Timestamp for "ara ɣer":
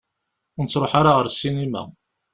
0.99-1.27